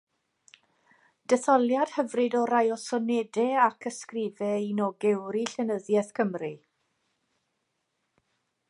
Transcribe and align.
Detholiad 1.33 1.91
hyfryd 1.97 2.37
o 2.39 2.41
rai 2.51 2.63
o 2.77 2.77
sonedau 2.85 3.53
ac 3.67 3.89
ysgrifau 3.91 4.67
un 4.71 4.83
o 4.87 4.89
gewri 5.07 5.45
llenyddiaeth 5.53 6.13
Cymru. 6.21 6.53